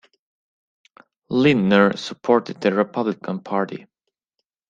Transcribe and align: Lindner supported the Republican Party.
Lindner 1.29 1.95
supported 1.95 2.59
the 2.59 2.73
Republican 2.73 3.39
Party. 3.41 3.85